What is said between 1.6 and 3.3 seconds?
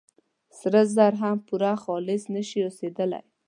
خالص نه شي اوسېدلي.